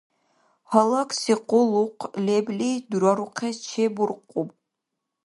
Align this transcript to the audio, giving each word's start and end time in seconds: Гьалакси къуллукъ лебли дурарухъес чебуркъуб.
Гьалакси 0.69 1.33
къуллукъ 1.49 2.05
лебли 2.25 2.71
дурарухъес 2.89 3.57
чебуркъуб. 3.69 4.49